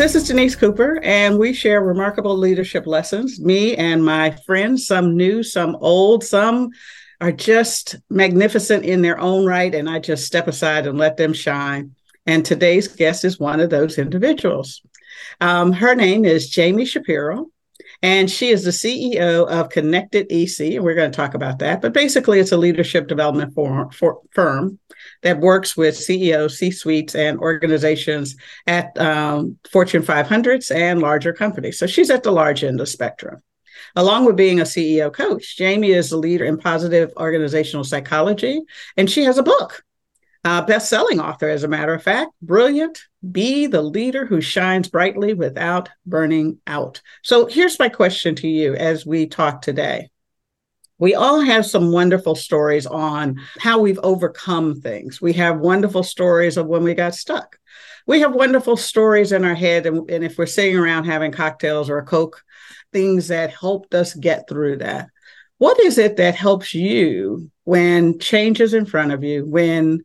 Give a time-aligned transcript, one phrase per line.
[0.00, 3.38] This is Denise Cooper, and we share remarkable leadership lessons.
[3.38, 6.70] Me and my friends, some new, some old, some
[7.20, 11.34] are just magnificent in their own right, and I just step aside and let them
[11.34, 11.94] shine.
[12.24, 14.80] And today's guest is one of those individuals.
[15.42, 17.48] Um, her name is Jamie Shapiro,
[18.00, 21.82] and she is the CEO of Connected EC, and we're going to talk about that.
[21.82, 24.78] But basically, it's a leadership development for, for, firm
[25.22, 31.78] that works with CEOs, C suites, and organizations at um, Fortune 500s and larger companies.
[31.78, 33.42] So she's at the large end of the spectrum.
[33.96, 38.62] Along with being a CEO coach, Jamie is a leader in positive organizational psychology,
[38.96, 39.82] and she has a book,
[40.44, 43.02] uh, best-selling author, as a matter of fact, brilliant.
[43.30, 47.02] Be the leader who shines brightly without burning out.
[47.22, 50.10] So here's my question to you as we talk today.
[51.00, 55.20] We all have some wonderful stories on how we've overcome things.
[55.20, 57.58] We have wonderful stories of when we got stuck.
[58.06, 59.86] We have wonderful stories in our head.
[59.86, 62.44] And, and if we're sitting around having cocktails or a Coke,
[62.92, 65.08] things that helped us get through that.
[65.56, 70.02] What is it that helps you when change is in front of you, when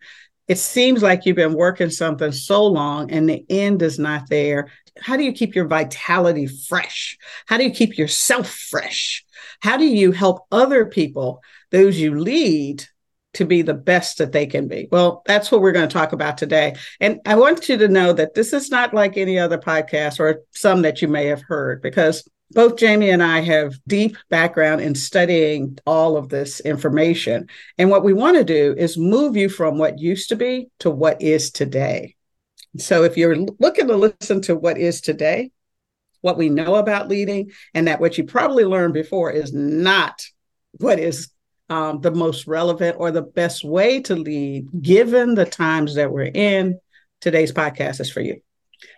[0.47, 4.69] it seems like you've been working something so long and the end is not there?
[5.01, 7.17] How do you keep your vitality fresh?
[7.47, 9.25] How do you keep yourself fresh?
[9.61, 11.41] How do you help other people,
[11.71, 12.85] those you lead,
[13.33, 14.87] to be the best that they can be?
[14.91, 16.75] Well, that's what we're going to talk about today.
[17.01, 20.41] And I want you to know that this is not like any other podcast or
[20.51, 24.95] some that you may have heard, because both Jamie and I have deep background in
[24.95, 27.49] studying all of this information.
[27.77, 30.89] And what we want to do is move you from what used to be to
[30.89, 32.14] what is today.
[32.77, 35.51] So if you're looking to listen to what is today,
[36.21, 40.25] what we know about leading, and that what you probably learned before is not
[40.79, 41.29] what is
[41.69, 46.31] um, the most relevant or the best way to lead given the times that we're
[46.33, 46.79] in.
[47.21, 48.41] Today's podcast is for you.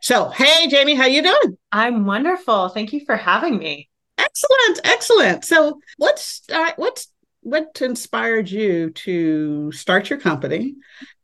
[0.01, 1.57] So, hey, Jamie, how you doing?
[1.71, 2.69] I'm wonderful.
[2.69, 3.89] Thank you for having me.
[4.17, 5.45] Excellent, excellent.
[5.45, 6.73] So, let's start.
[6.77, 7.07] What's
[7.41, 10.75] what inspired you to start your company,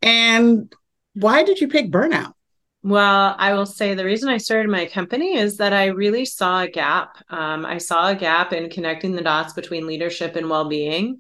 [0.02, 0.74] and
[1.14, 2.34] why did you pick burnout?
[2.84, 6.62] Well, I will say the reason I started my company is that I really saw
[6.62, 7.18] a gap.
[7.30, 11.20] Um, I saw a gap in connecting the dots between leadership and well being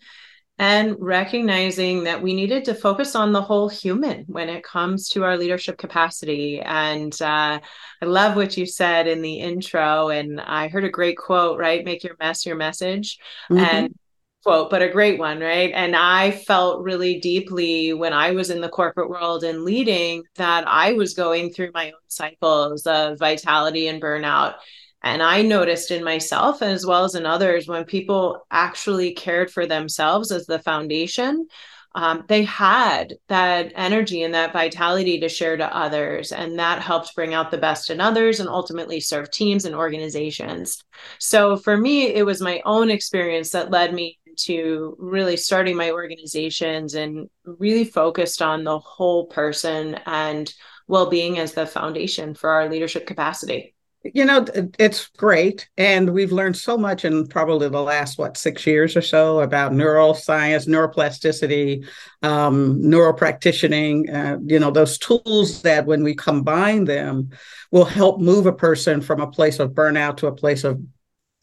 [0.59, 5.23] and recognizing that we needed to focus on the whole human when it comes to
[5.23, 6.59] our leadership capacity.
[6.59, 7.59] And uh,
[8.01, 10.09] I love what you said in the intro.
[10.09, 11.83] And I heard a great quote, right?
[11.83, 13.17] Make your mess your message.
[13.49, 13.63] Mm-hmm.
[13.63, 13.95] And
[14.43, 15.71] quote, but a great one, right?
[15.73, 20.67] And I felt really deeply when I was in the corporate world and leading that
[20.67, 24.55] I was going through my own cycles of vitality and burnout.
[25.01, 29.65] And I noticed in myself as well as in others when people actually cared for
[29.65, 31.47] themselves as the foundation,
[31.95, 36.31] um, they had that energy and that vitality to share to others.
[36.31, 40.83] And that helped bring out the best in others and ultimately serve teams and organizations.
[41.19, 45.91] So for me, it was my own experience that led me to really starting my
[45.91, 50.53] organizations and really focused on the whole person and
[50.87, 53.73] well-being as the foundation for our leadership capacity.
[54.03, 54.45] You know
[54.77, 59.01] it's great and we've learned so much in probably the last what six years or
[59.01, 61.87] so about neuroscience neuroplasticity
[62.21, 67.29] um, neuropractitioning uh, you know those tools that when we combine them
[67.71, 70.81] will help move a person from a place of burnout to a place of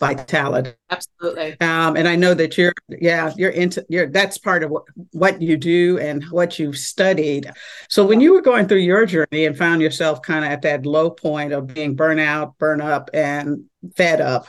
[0.01, 0.73] vitality.
[0.89, 1.61] Absolutely.
[1.61, 5.41] Um, and I know that you're, yeah, you're into, you're, that's part of what, what
[5.41, 7.53] you do and what you've studied.
[7.89, 10.87] So when you were going through your journey and found yourself kind of at that
[10.87, 14.49] low point of being burnout, burn up, and fed up,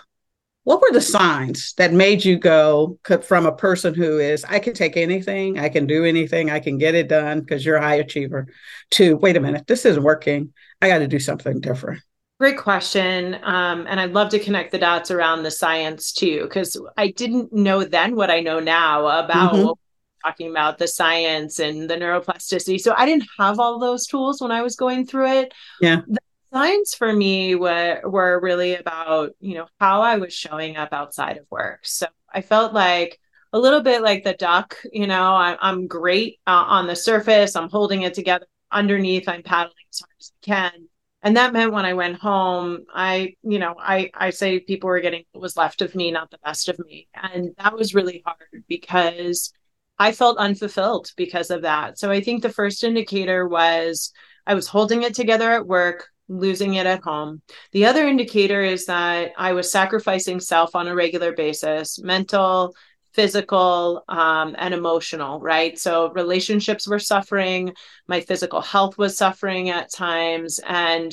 [0.64, 4.76] what were the signs that made you go from a person who is i can
[4.76, 7.96] take anything i can do anything i can get it done because you're a high
[7.96, 8.46] achiever
[8.92, 12.00] to wait a minute this isn't working i got to do something different
[12.42, 13.38] Great question.
[13.44, 17.54] Um, and I'd love to connect the dots around the science too, because I didn't
[17.54, 20.28] know then what I know now about mm-hmm.
[20.28, 22.82] talking about the science and the neuroplasticity.
[22.82, 25.54] So I didn't have all those tools when I was going through it.
[25.82, 26.02] Yeah.
[26.08, 26.18] The
[26.52, 31.38] signs for me were, were really about, you know, how I was showing up outside
[31.38, 31.82] of work.
[31.84, 33.20] So I felt like
[33.54, 37.56] a little bit like the duck, you know, I, I'm great uh, on the surface,
[37.56, 38.48] I'm holding it together.
[38.72, 40.88] Underneath, I'm paddling as hard as I can
[41.24, 45.00] and that meant when i went home i you know i i say people were
[45.02, 47.08] getting what was left of me not the best of me.
[47.16, 49.54] And that was really hard because
[50.00, 52.00] i felt unfulfilled because of that.
[52.00, 54.12] So i think the first indicator was
[54.48, 57.42] i was holding it together at work losing it at home.
[57.74, 62.74] The other indicator is that i was sacrificing self on a regular basis mental
[63.14, 65.78] physical um, and emotional, right?
[65.78, 67.74] So relationships were suffering,
[68.08, 71.12] my physical health was suffering at times, and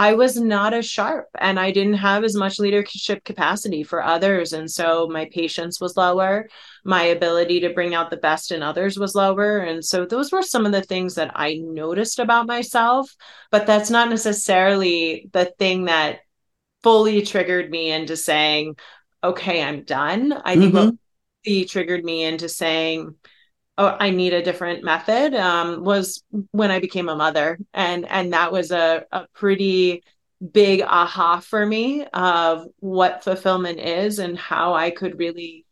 [0.00, 4.52] I was not as sharp and I didn't have as much leadership capacity for others.
[4.52, 6.48] And so my patience was lower.
[6.84, 9.58] My ability to bring out the best in others was lower.
[9.58, 13.12] And so those were some of the things that I noticed about myself.
[13.50, 16.20] But that's not necessarily the thing that
[16.84, 18.76] fully triggered me into saying,
[19.24, 20.32] okay, I'm done.
[20.32, 20.86] I think mm-hmm.
[20.86, 20.94] what
[21.44, 23.14] triggered me into saying,
[23.78, 27.58] oh, I need a different method um, was when I became a mother.
[27.72, 30.02] And, and that was a, a pretty
[30.52, 35.64] big aha for me of what fulfillment is and how I could really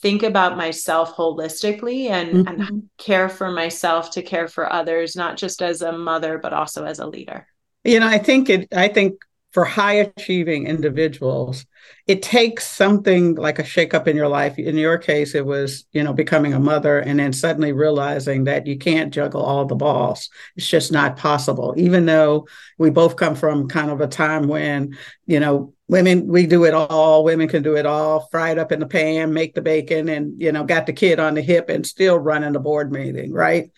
[0.00, 2.60] think about myself holistically and, mm-hmm.
[2.60, 6.84] and care for myself to care for others, not just as a mother, but also
[6.84, 7.46] as a leader.
[7.84, 9.14] You know, I think it, I think
[9.52, 11.64] for high achieving individuals,
[12.06, 14.58] it takes something like a shakeup in your life.
[14.58, 18.66] In your case, it was, you know, becoming a mother and then suddenly realizing that
[18.66, 20.28] you can't juggle all the balls.
[20.56, 21.74] It's just not possible.
[21.76, 24.96] Even though we both come from kind of a time when,
[25.26, 28.72] you know, women, we do it all, women can do it all, fry it up
[28.72, 31.68] in the pan, make the bacon, and, you know, got the kid on the hip
[31.68, 33.70] and still running the board meeting, right?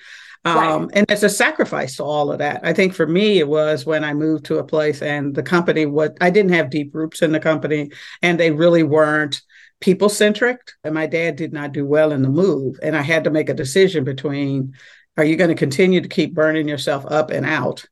[0.46, 0.90] Um, right.
[0.92, 2.60] And it's a sacrifice to all of that.
[2.62, 5.86] I think for me, it was when I moved to a place and the company,
[5.86, 9.40] what I didn't have deep roots in the company, and they really weren't
[9.80, 10.58] people centric.
[10.82, 12.78] And my dad did not do well in the move.
[12.82, 14.74] And I had to make a decision between
[15.16, 17.84] are you going to continue to keep burning yourself up and out?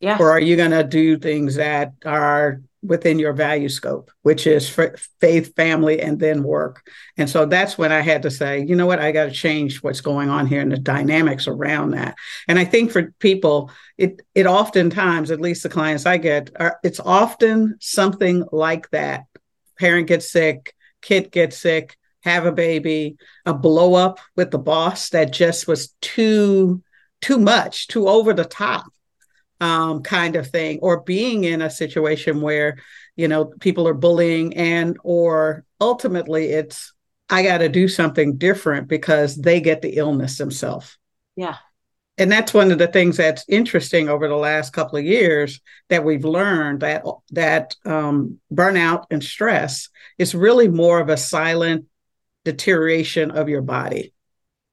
[0.00, 0.18] Yeah.
[0.20, 4.68] Or are you going to do things that are within your value scope, which is
[5.20, 6.88] faith, family, and then work.
[7.16, 9.82] And so that's when I had to say, you know what, I got to change
[9.82, 12.14] what's going on here and the dynamics around that.
[12.46, 16.78] And I think for people, it it oftentimes, at least the clients I get, are
[16.82, 19.24] it's often something like that.
[19.78, 25.10] Parent gets sick, kid gets sick, have a baby, a blow up with the boss
[25.10, 26.82] that just was too
[27.20, 28.84] too much, too over the top
[29.60, 32.78] um, kind of thing, or being in a situation where
[33.16, 36.92] you know people are bullying, and or ultimately it's
[37.30, 40.96] I got to do something different because they get the illness themselves.
[41.36, 41.56] Yeah.
[42.16, 46.04] And that's one of the things that's interesting over the last couple of years that
[46.04, 49.88] we've learned that that um, burnout and stress
[50.18, 51.84] is really more of a silent
[52.44, 54.12] deterioration of your body,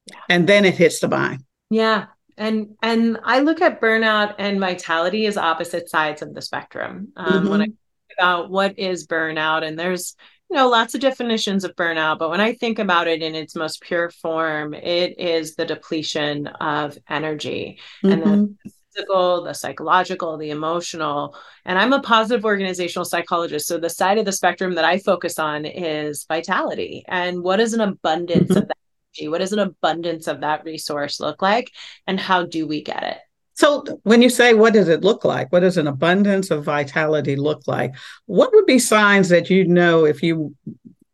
[0.09, 0.17] yeah.
[0.27, 1.43] and then it hits the mind.
[1.69, 2.05] Yeah,
[2.37, 7.33] and and i look at burnout and vitality as opposite sides of the spectrum um,
[7.33, 7.49] mm-hmm.
[7.49, 7.77] when i think
[8.17, 10.15] about what is burnout and there's
[10.49, 13.55] you know lots of definitions of burnout but when i think about it in its
[13.55, 18.13] most pure form it is the depletion of energy mm-hmm.
[18.13, 18.69] and the mm-hmm.
[18.93, 24.25] physical the psychological the emotional and i'm a positive organizational psychologist so the side of
[24.25, 28.57] the spectrum that i focus on is vitality and what is an abundance mm-hmm.
[28.57, 28.77] of that
[29.23, 31.71] what does an abundance of that resource look like?
[32.07, 33.17] And how do we get it?
[33.53, 35.51] So, when you say what does it look like?
[35.51, 37.93] What does an abundance of vitality look like?
[38.25, 40.53] What would be signs that you know if you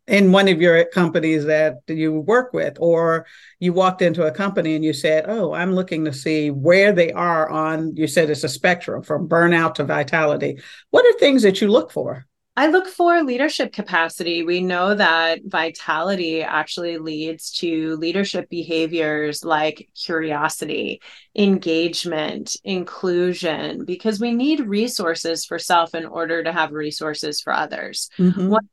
[0.08, 3.26] in one of your companies that you work with, or
[3.60, 7.12] you walked into a company and you said, Oh, I'm looking to see where they
[7.12, 10.60] are on, you said it's a spectrum from burnout to vitality.
[10.90, 12.26] What are things that you look for?
[12.54, 14.42] I look for leadership capacity.
[14.42, 21.00] We know that vitality actually leads to leadership behaviors like curiosity,
[21.34, 28.10] engagement, inclusion, because we need resources for self in order to have resources for others.
[28.18, 28.48] Mm-hmm.
[28.48, 28.68] One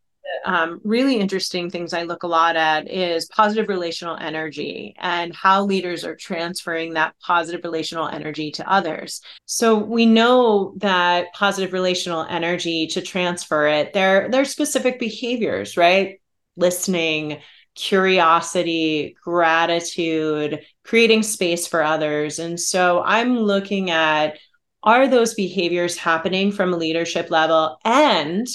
[0.45, 5.63] um, really interesting things I look a lot at is positive relational energy and how
[5.65, 9.21] leaders are transferring that positive relational energy to others.
[9.45, 15.77] So we know that positive relational energy to transfer it, there, there are specific behaviors,
[15.77, 16.21] right?
[16.55, 17.41] Listening,
[17.75, 22.39] curiosity, gratitude, creating space for others.
[22.39, 24.37] And so I'm looking at
[24.83, 28.47] are those behaviors happening from a leadership level and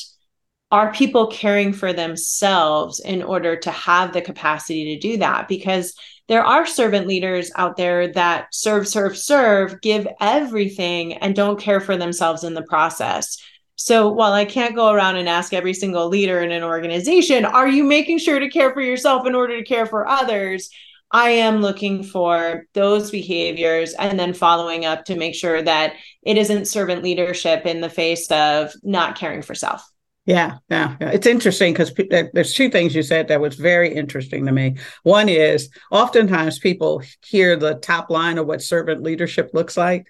[0.75, 5.95] are people caring for themselves in order to have the capacity to do that because
[6.27, 11.79] there are servant leaders out there that serve serve serve give everything and don't care
[11.79, 13.39] for themselves in the process
[13.77, 17.69] so while I can't go around and ask every single leader in an organization, are
[17.69, 20.71] you making sure to care for yourself in order to care for others?
[21.11, 26.37] I am looking for those behaviors and then following up to make sure that it
[26.37, 29.85] isn't servant leadership in the face of not caring for self.
[30.27, 31.11] Yeah, yeah, yeah.
[31.11, 31.93] It's interesting because
[32.33, 34.77] there's two things you said that was very interesting to me.
[35.03, 40.07] One is oftentimes people hear the top line of what servant leadership looks like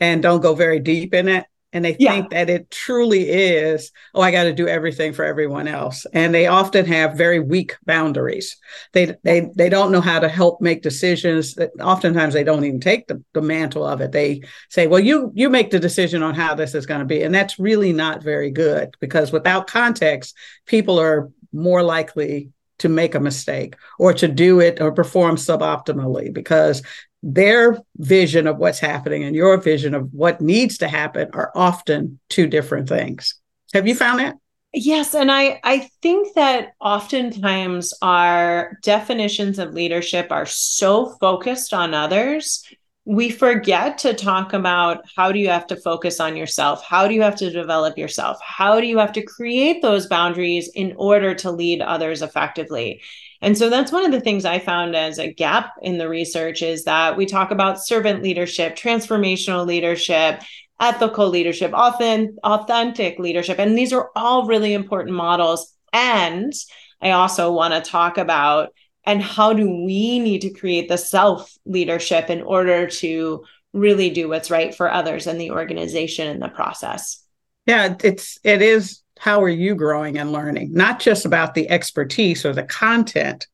[0.00, 2.12] and don't go very deep in it and they yeah.
[2.12, 6.06] think that it truly is oh i got to do everything for everyone else.
[6.12, 8.56] And they often have very weak boundaries.
[8.92, 12.80] They they they don't know how to help make decisions That oftentimes they don't even
[12.80, 14.12] take the, the mantle of it.
[14.12, 17.22] They say well you you make the decision on how this is going to be
[17.22, 20.34] and that's really not very good because without context
[20.66, 26.32] people are more likely to make a mistake or to do it or perform suboptimally
[26.32, 26.82] because
[27.22, 32.20] their vision of what's happening and your vision of what needs to happen are often
[32.28, 33.34] two different things.
[33.74, 34.36] Have you found that?
[34.74, 41.94] Yes, and I I think that oftentimes our definitions of leadership are so focused on
[41.94, 42.62] others,
[43.08, 46.84] we forget to talk about how do you have to focus on yourself?
[46.84, 48.38] How do you have to develop yourself?
[48.42, 53.00] How do you have to create those boundaries in order to lead others effectively?
[53.40, 56.62] And so that's one of the things I found as a gap in the research
[56.62, 60.42] is that we talk about servant leadership, transformational leadership,
[60.80, 63.58] ethical leadership, often authentic leadership.
[63.58, 65.74] And these are all really important models.
[65.92, 66.52] And
[67.00, 68.72] I also want to talk about
[69.04, 74.28] and how do we need to create the self leadership in order to really do
[74.28, 77.22] what's right for others and the organization in the process.
[77.66, 82.44] Yeah, it's it is how are you growing and learning not just about the expertise
[82.44, 83.46] or the content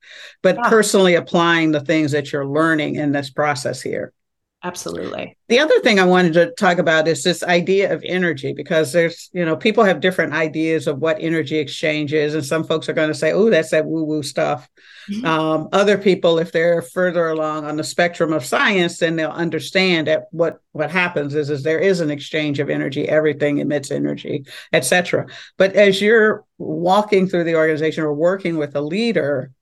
[0.42, 0.68] but yeah.
[0.68, 4.12] personally applying the things that you're learning in this process here
[4.64, 5.36] absolutely.
[5.48, 9.30] The other thing i wanted to talk about is this idea of energy because there's
[9.32, 12.94] you know people have different ideas of what energy exchange is and some folks are
[12.94, 14.68] going to say oh that's that woo woo stuff.
[15.10, 15.26] Mm-hmm.
[15.26, 20.06] um, other people if they're further along on the spectrum of science then they'll understand
[20.06, 23.08] that what what happens is is there is an exchange of energy.
[23.08, 25.26] Everything emits energy etc
[25.58, 29.52] but as you're walking through the organization or working with a leader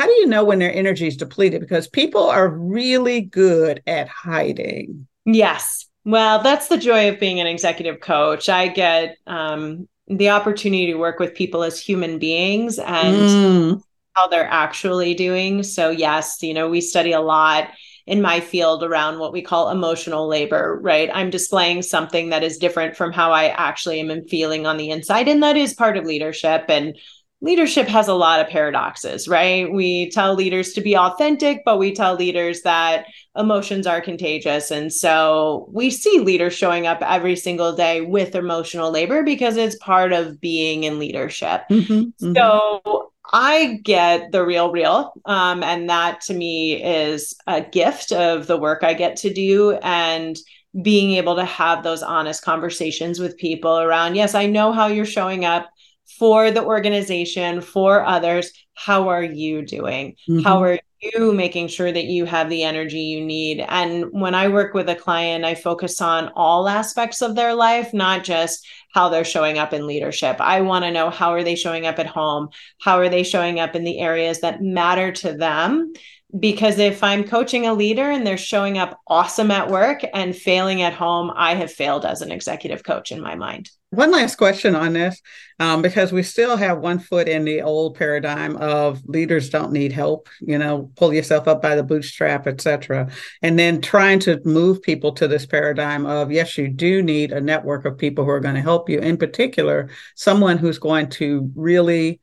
[0.00, 1.60] how do you know when their energy is depleted?
[1.60, 5.06] Because people are really good at hiding.
[5.26, 5.88] Yes.
[6.06, 8.48] Well, that's the joy of being an executive coach.
[8.48, 13.82] I get um, the opportunity to work with people as human beings and mm.
[14.14, 15.62] how they're actually doing.
[15.62, 17.68] So, yes, you know, we study a lot
[18.06, 21.10] in my field around what we call emotional labor, right?
[21.12, 25.28] I'm displaying something that is different from how I actually am feeling on the inside.
[25.28, 26.64] And that is part of leadership.
[26.70, 26.96] And
[27.42, 29.72] leadership has a lot of paradoxes, right?
[29.72, 33.06] We tell leaders to be authentic, but we tell leaders that
[33.36, 34.70] emotions are contagious.
[34.70, 39.76] And so we see leaders showing up every single day with emotional labor because it's
[39.76, 41.62] part of being in leadership.
[41.70, 42.34] Mm-hmm, mm-hmm.
[42.34, 45.12] So I get the real, real.
[45.24, 49.78] Um, and that to me is a gift of the work I get to do.
[49.82, 50.36] And
[50.82, 55.06] being able to have those honest conversations with people around, yes, I know how you're
[55.06, 55.70] showing up
[56.18, 58.52] for the organization, for others.
[58.74, 60.16] How are you doing?
[60.28, 60.40] Mm-hmm.
[60.40, 63.64] How are you making sure that you have the energy you need?
[63.68, 67.94] And when I work with a client, I focus on all aspects of their life,
[67.94, 70.40] not just how they're showing up in leadership.
[70.40, 72.48] I want to know how are they showing up at home?
[72.80, 75.92] How are they showing up in the areas that matter to them?
[76.38, 80.82] because if I'm coaching a leader and they're showing up awesome at work and failing
[80.82, 83.70] at home, I have failed as an executive coach in my mind.
[83.90, 85.20] One last question on this,
[85.58, 89.90] um, because we still have one foot in the old paradigm of leaders don't need
[89.90, 93.10] help, you know, pull yourself up by the bootstrap, etc.
[93.42, 97.40] And then trying to move people to this paradigm of yes, you do need a
[97.40, 99.00] network of people who are going to help you.
[99.00, 102.20] In particular, someone who's going to really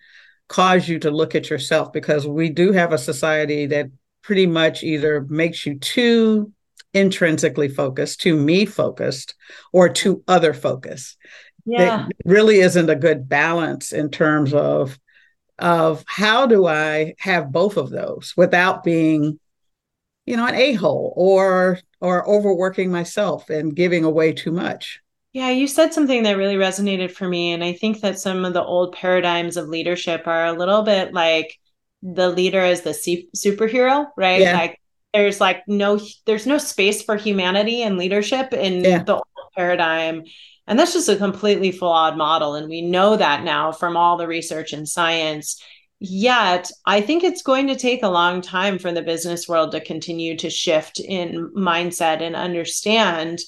[0.47, 3.87] cause you to look at yourself because we do have a society that
[4.21, 6.53] pretty much either makes you too
[6.93, 9.35] intrinsically focused, too me focused,
[9.71, 11.17] or too other focused.
[11.67, 12.07] Yeah.
[12.25, 14.97] really isn't a good balance in terms of
[15.59, 19.39] of how do I have both of those without being,
[20.25, 25.01] you know, an a-hole or or overworking myself and giving away too much.
[25.33, 27.51] Yeah, you said something that really resonated for me.
[27.51, 31.13] And I think that some of the old paradigms of leadership are a little bit
[31.13, 31.59] like
[32.01, 32.91] the leader is the
[33.35, 34.41] superhero, right?
[34.41, 34.53] Yeah.
[34.53, 34.81] Like
[35.13, 39.03] there's like no there's no space for humanity and leadership in yeah.
[39.03, 40.23] the old paradigm.
[40.67, 42.55] And that's just a completely flawed model.
[42.55, 45.61] And we know that now from all the research and science.
[45.99, 49.81] Yet, I think it's going to take a long time for the business world to
[49.81, 53.39] continue to shift in mindset and understand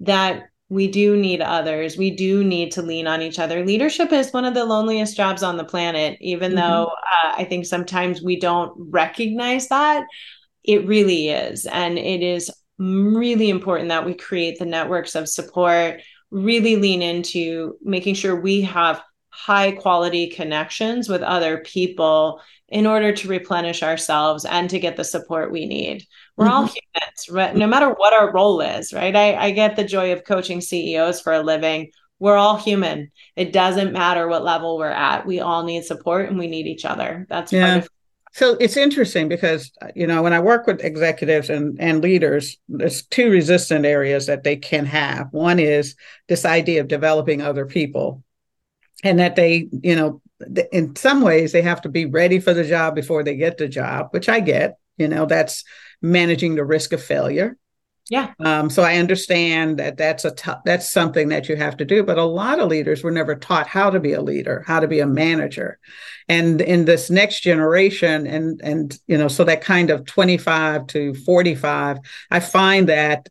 [0.00, 1.96] that we do need others.
[1.96, 3.64] We do need to lean on each other.
[3.64, 6.60] Leadership is one of the loneliest jobs on the planet, even mm-hmm.
[6.60, 10.04] though uh, I think sometimes we don't recognize that.
[10.64, 11.64] It really is.
[11.66, 17.76] And it is really important that we create the networks of support, really lean into
[17.82, 24.44] making sure we have high quality connections with other people in order to replenish ourselves
[24.44, 26.04] and to get the support we need.
[26.36, 26.54] We're mm-hmm.
[26.54, 27.56] all humans, right?
[27.56, 29.14] no matter what our role is, right?
[29.14, 31.92] I, I get the joy of coaching CEOs for a living.
[32.18, 33.12] We're all human.
[33.36, 35.24] It doesn't matter what level we're at.
[35.24, 37.26] We all need support and we need each other.
[37.28, 37.74] That's yeah.
[37.74, 37.90] part of
[38.32, 43.02] so it's interesting because you know when I work with executives and and leaders, there's
[43.06, 45.28] two resistant areas that they can have.
[45.32, 45.94] One is
[46.28, 48.22] this idea of developing other people,
[49.02, 50.20] and that they you know
[50.72, 53.68] in some ways they have to be ready for the job before they get the
[53.68, 55.64] job which i get you know that's
[56.00, 57.56] managing the risk of failure
[58.08, 58.32] yeah.
[58.40, 62.02] Um, so i understand that that's a t- that's something that you have to do
[62.02, 64.88] but a lot of leaders were never taught how to be a leader how to
[64.88, 65.78] be a manager.
[66.30, 71.14] And in this next generation and and you know so that kind of 25 to
[71.14, 71.98] 45
[72.30, 73.28] i find that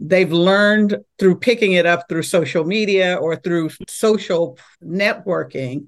[0.00, 5.86] they've learned through picking it up through social media or through social networking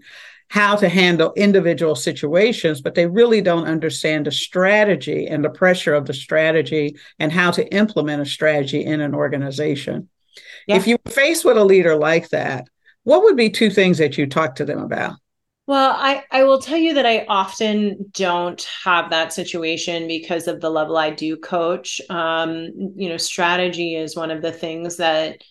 [0.57, 5.93] how to handle individual situations, but they really don't understand the strategy and the pressure
[5.93, 10.09] of the strategy and how to implement a strategy in an organization.
[10.67, 10.77] Yeah.
[10.77, 12.69] If you were faced with a leader like that,
[13.05, 15.17] what would be two things that you talk to them about?
[15.67, 20.63] Well, I, I will tell you that I often don't have that situation because of
[20.63, 22.01] the level I do coach.
[22.09, 25.45] Um, you know, strategy is one of the things that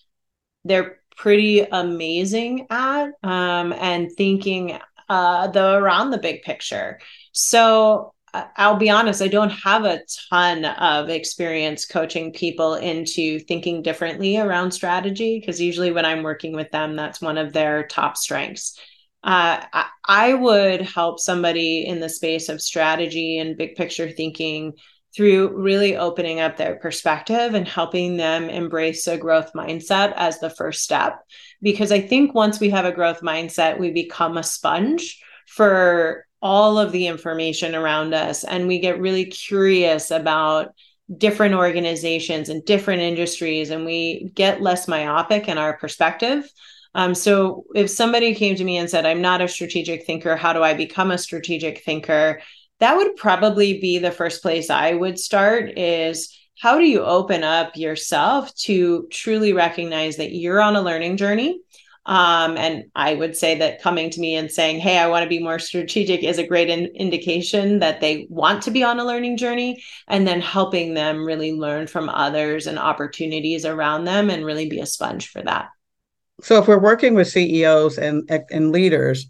[0.63, 7.00] they're pretty amazing at um, and thinking uh, the around the big picture.
[7.31, 13.39] So uh, I'll be honest, I don't have a ton of experience coaching people into
[13.39, 17.87] thinking differently around strategy because usually when I'm working with them, that's one of their
[17.87, 18.77] top strengths.
[19.24, 24.74] Uh, I, I would help somebody in the space of strategy and big picture thinking
[25.16, 30.50] through really opening up their perspective and helping them embrace a growth mindset as the
[30.50, 31.24] first step.
[31.62, 36.78] Because I think once we have a growth mindset, we become a sponge for all
[36.78, 38.44] of the information around us.
[38.44, 40.74] And we get really curious about
[41.18, 46.50] different organizations and different industries and we get less myopic in our perspective.
[46.96, 50.54] Um, so if somebody came to me and said i'm not a strategic thinker how
[50.54, 52.42] do i become a strategic thinker
[52.79, 57.44] that would probably be the first place I would start is how do you open
[57.44, 61.61] up yourself to truly recognize that you're on a learning journey?
[62.05, 65.29] Um, and I would say that coming to me and saying, Hey, I want to
[65.29, 69.05] be more strategic is a great in- indication that they want to be on a
[69.05, 69.83] learning journey.
[70.07, 74.79] And then helping them really learn from others and opportunities around them and really be
[74.79, 75.70] a sponge for that.
[76.42, 79.27] So, if we're working with CEOs and, and leaders,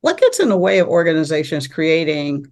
[0.00, 2.46] what gets in the way of organizations creating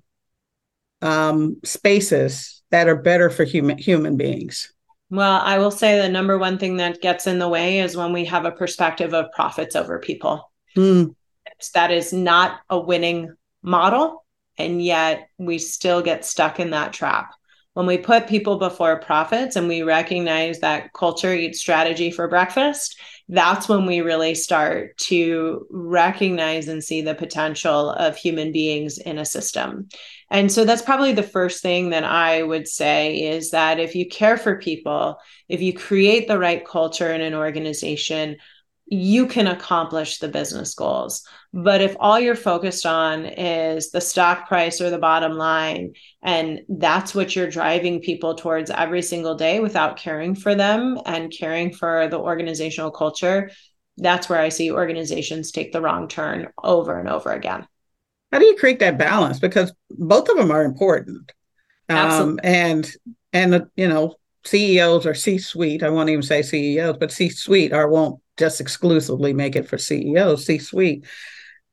[1.02, 4.72] um, spaces that are better for human human beings?
[5.10, 8.12] Well, I will say the number one thing that gets in the way is when
[8.12, 10.52] we have a perspective of profits over people.
[10.76, 11.14] Mm.
[11.74, 14.24] That is not a winning model.
[14.58, 17.30] And yet we still get stuck in that trap.
[17.74, 22.98] When we put people before profits and we recognize that culture eats strategy for breakfast,
[23.28, 29.16] that's when we really start to recognize and see the potential of human beings in
[29.16, 29.88] a system.
[30.30, 34.06] And so that's probably the first thing that I would say is that if you
[34.08, 38.36] care for people, if you create the right culture in an organization,
[38.90, 41.26] you can accomplish the business goals.
[41.52, 46.60] But if all you're focused on is the stock price or the bottom line, and
[46.68, 51.72] that's what you're driving people towards every single day without caring for them and caring
[51.72, 53.50] for the organizational culture,
[53.98, 57.66] that's where I see organizations take the wrong turn over and over again
[58.32, 61.32] how do you create that balance because both of them are important
[61.88, 62.90] um, and
[63.32, 64.14] and uh, you know
[64.44, 69.56] ceos or c-suite i won't even say ceos but c-suite are won't just exclusively make
[69.56, 70.46] it for CEOs.
[70.46, 71.04] C suite.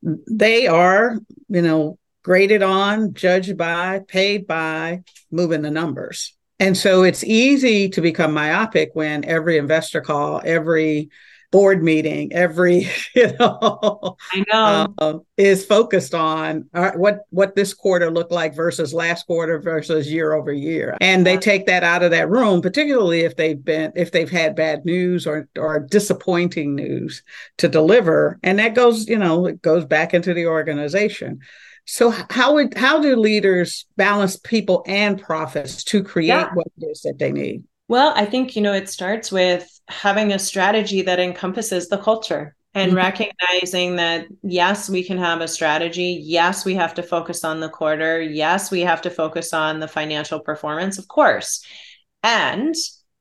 [0.02, 6.36] They are, you know, graded on, judged by, paid by moving the numbers.
[6.60, 11.10] And so it's easy to become myopic when every investor call, every
[11.52, 14.94] board meeting every you know i know.
[14.98, 20.12] uh, is focused on uh, what what this quarter looked like versus last quarter versus
[20.12, 20.98] year over year.
[21.02, 24.56] And they take that out of that room particularly if they've been if they've had
[24.56, 27.24] bad news or or disappointing news
[27.58, 28.40] to deliver.
[28.44, 31.40] And that goes you know it goes back into the organization.
[31.86, 36.54] So how would how do leaders balance people and profits to create yeah.
[36.54, 40.34] what it is that they need well, I think, you know, it starts with having
[40.34, 42.98] a strategy that encompasses the culture and mm-hmm.
[42.98, 46.20] recognizing that, yes, we can have a strategy.
[46.24, 48.22] Yes, we have to focus on the quarter.
[48.22, 51.64] Yes, we have to focus on the financial performance, of course.
[52.24, 52.76] And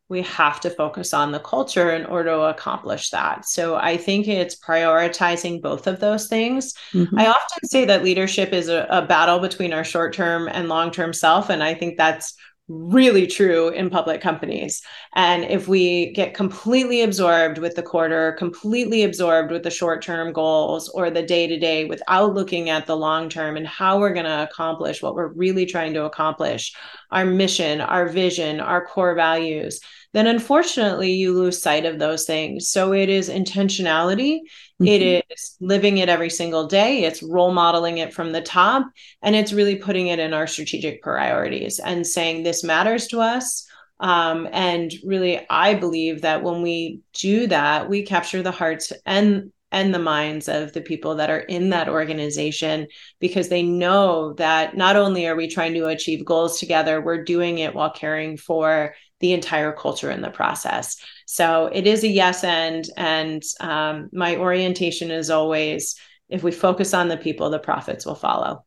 [0.08, 3.46] we have to focus on the culture in order to accomplish that.
[3.46, 6.74] So I think it's prioritizing both of those things.
[6.92, 7.18] Mm-hmm.
[7.18, 10.90] I often say that leadership is a, a battle between our short term and long
[10.90, 11.48] term self.
[11.48, 12.34] And I think that's
[12.68, 14.82] really true in public companies.
[15.14, 20.32] And if we get completely absorbed with the quarter, completely absorbed with the short term
[20.32, 24.14] goals or the day to day without looking at the long term and how we're
[24.14, 26.74] going to accomplish what we're really trying to accomplish,
[27.10, 29.80] our mission, our vision, our core values,
[30.14, 32.68] then unfortunately you lose sight of those things.
[32.68, 34.38] So it is intentionality,
[34.86, 35.02] mm-hmm.
[35.04, 38.86] it is living it every single day, it's role modeling it from the top,
[39.22, 43.66] and it's really putting it in our strategic priorities and saying this matters to us.
[44.00, 49.52] Um, and really, I believe that when we do that, we capture the hearts and
[49.74, 52.86] and the minds of the people that are in that organization
[53.18, 57.58] because they know that not only are we trying to achieve goals together, we're doing
[57.58, 60.96] it while caring for the entire culture in the process.
[61.26, 65.96] So it is a yes and, and um, my orientation is always
[66.28, 68.64] if we focus on the people, the profits will follow.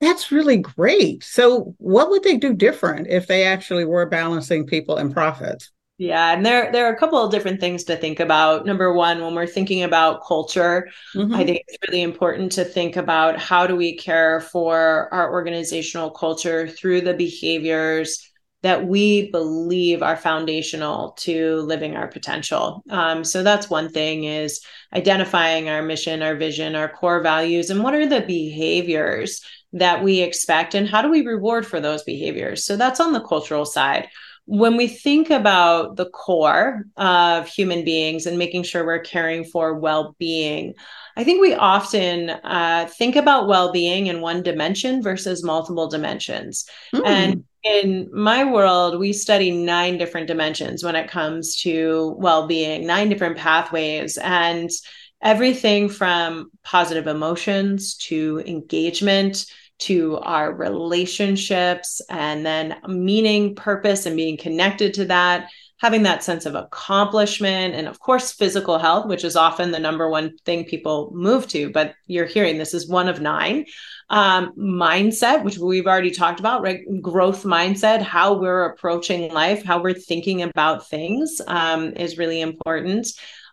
[0.00, 1.24] That's really great.
[1.24, 5.70] So, what would they do different if they actually were balancing people and profits?
[5.98, 8.66] Yeah, and there there are a couple of different things to think about.
[8.66, 11.34] Number one, when we're thinking about culture, mm-hmm.
[11.34, 16.10] I think it's really important to think about how do we care for our organizational
[16.10, 18.30] culture through the behaviors
[18.62, 22.82] that we believe are foundational to living our potential.
[22.90, 24.60] Um, so that's one thing is
[24.92, 30.20] identifying our mission, our vision, our core values, and what are the behaviors that we
[30.20, 32.64] expect and how do we reward for those behaviors?
[32.64, 34.08] So that's on the cultural side.
[34.46, 39.74] When we think about the core of human beings and making sure we're caring for
[39.74, 40.74] well being,
[41.16, 46.68] I think we often uh, think about well being in one dimension versus multiple dimensions.
[46.94, 47.06] Mm.
[47.06, 52.86] And in my world, we study nine different dimensions when it comes to well being,
[52.86, 54.70] nine different pathways, and
[55.20, 59.46] everything from positive emotions to engagement
[59.78, 65.50] to our relationships, and then meaning, purpose, and being connected to that.
[65.78, 70.08] Having that sense of accomplishment, and of course, physical health, which is often the number
[70.08, 71.70] one thing people move to.
[71.70, 73.66] But you're hearing this is one of nine
[74.08, 76.80] um, mindset, which we've already talked about, right?
[77.02, 83.08] Growth mindset, how we're approaching life, how we're thinking about things um, is really important.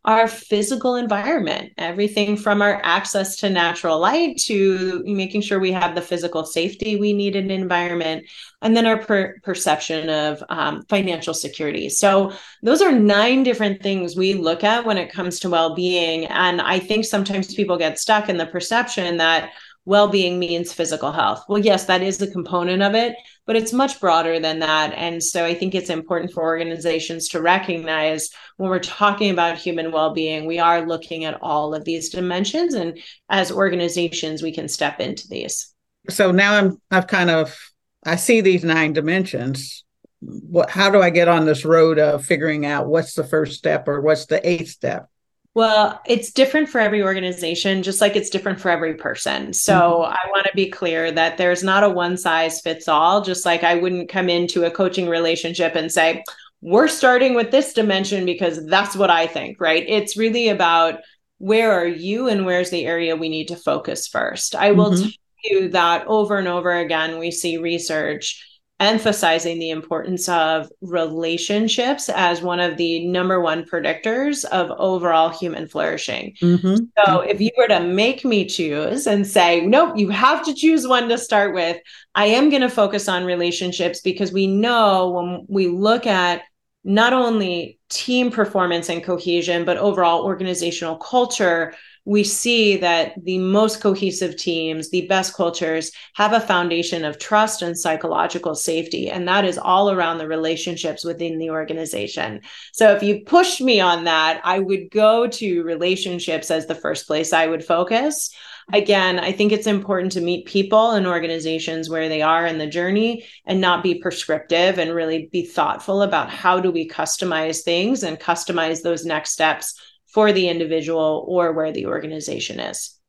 [0.05, 5.95] Our physical environment, everything from our access to natural light to making sure we have
[5.95, 8.25] the physical safety we need in an environment,
[8.61, 11.87] and then our per- perception of um, financial security.
[11.87, 16.25] So, those are nine different things we look at when it comes to well being.
[16.25, 19.51] And I think sometimes people get stuck in the perception that
[19.85, 21.43] well-being means physical health.
[21.49, 23.15] Well yes that is a component of it
[23.45, 24.93] but it's much broader than that.
[24.93, 29.91] And so i think it's important for organizations to recognize when we're talking about human
[29.91, 34.99] well-being we are looking at all of these dimensions and as organizations we can step
[34.99, 35.73] into these.
[36.09, 37.57] So now i'm i've kind of
[38.05, 39.83] i see these nine dimensions.
[40.21, 43.87] What how do i get on this road of figuring out what's the first step
[43.87, 45.09] or what's the eighth step
[45.55, 49.53] well, it's different for every organization, just like it's different for every person.
[49.53, 50.11] So mm-hmm.
[50.11, 53.63] I want to be clear that there's not a one size fits all, just like
[53.63, 56.23] I wouldn't come into a coaching relationship and say,
[56.61, 59.83] we're starting with this dimension because that's what I think, right?
[59.87, 61.01] It's really about
[61.37, 64.55] where are you and where's the area we need to focus first.
[64.55, 65.03] I will mm-hmm.
[65.03, 65.11] tell
[65.43, 72.41] you that over and over again, we see research emphasizing the importance of relationships as
[72.41, 76.35] one of the number one predictors of overall human flourishing.
[76.41, 76.75] Mm-hmm.
[77.05, 80.87] So, if you were to make me choose and say, nope, you have to choose
[80.87, 81.77] one to start with,
[82.15, 86.41] I am going to focus on relationships because we know when we look at
[86.83, 91.73] not only team performance and cohesion, but overall organizational culture,
[92.05, 97.61] we see that the most cohesive teams, the best cultures, have a foundation of trust
[97.61, 99.09] and psychological safety.
[99.09, 102.41] And that is all around the relationships within the organization.
[102.73, 107.07] So if you pushed me on that, I would go to relationships as the first
[107.07, 108.29] place I would focus
[108.71, 112.67] again, I think it's important to meet people and organizations where they are in the
[112.67, 118.03] journey and not be prescriptive and really be thoughtful about how do we customize things
[118.03, 119.75] and customize those next steps
[120.13, 122.99] for the individual or where the organization is.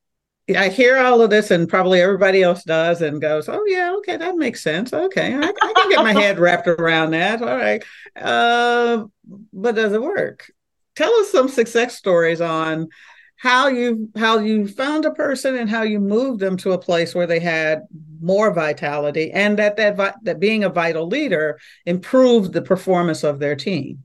[0.47, 3.95] Yeah, I hear all of this, and probably everybody else does, and goes, "Oh yeah,
[3.99, 4.93] okay, that makes sense.
[4.93, 7.41] Okay, I, I can get my head wrapped around that.
[7.41, 7.83] All right,
[8.17, 9.05] uh,
[9.53, 10.51] but does it work?
[10.97, 12.89] Tell us some success stories on
[13.37, 17.15] how you how you found a person and how you moved them to a place
[17.15, 17.83] where they had
[18.21, 23.57] more vitality and that that that being a vital leader improved the performance of their
[23.57, 24.03] team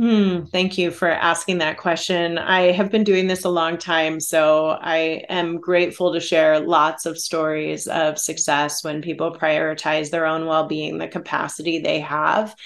[0.00, 2.38] Hmm, thank you for asking that question.
[2.38, 7.04] I have been doing this a long time, so I am grateful to share lots
[7.04, 12.56] of stories of success when people prioritize their own well being, the capacity they have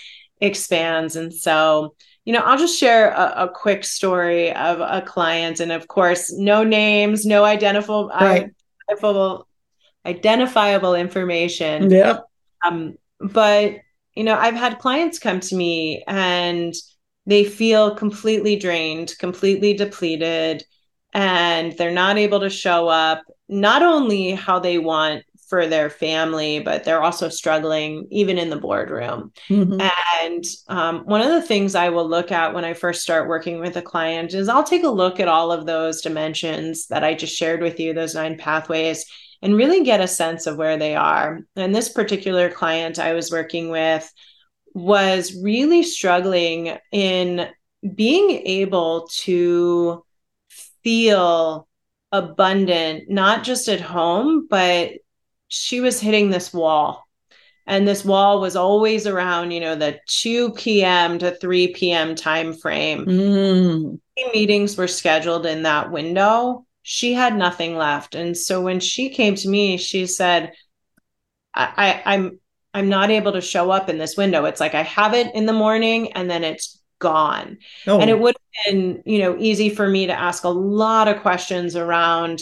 [0.41, 1.17] expands.
[1.17, 5.73] And so, you know, I'll just share a, a, quick story of a client, and
[5.73, 8.53] of course, no names, no identifiable, right.
[8.89, 9.49] identifiable,
[10.07, 11.91] identifiable information.
[11.91, 12.19] Yeah.
[12.65, 13.79] Um, but
[14.15, 16.73] you know, I've had clients come to me and
[17.27, 20.65] they feel completely drained, completely depleted,
[21.13, 23.23] and they're not able to show up.
[23.49, 28.57] Not only how they want for their family, but they're also struggling even in the
[28.57, 29.31] boardroom.
[29.49, 29.81] Mm-hmm.
[30.23, 33.61] And um, one of the things I will look at when I first start working
[33.61, 37.15] with a client is I'll take a look at all of those dimensions that I
[37.15, 39.05] just shared with you, those nine pathways,
[39.43, 41.41] and really get a sense of where they are.
[41.57, 44.11] And this particular client I was working with
[44.75, 47.49] was really struggling in
[47.95, 50.05] being able to
[50.83, 51.69] feel
[52.13, 54.93] abundant, not just at home, but
[55.49, 57.07] she was hitting this wall.
[57.67, 62.53] And this wall was always around you know the 2 p.m to 3 p.m time
[62.53, 64.01] frame mm.
[64.35, 66.67] meetings were scheduled in that window.
[66.83, 68.15] She had nothing left.
[68.15, 70.53] And so when she came to me she said
[71.55, 72.39] I, I i'm
[72.75, 75.47] i'm not able to show up in this window it's like i have it in
[75.47, 77.99] the morning and then it's gone oh.
[78.01, 81.21] and it would have been you know easy for me to ask a lot of
[81.21, 82.41] questions around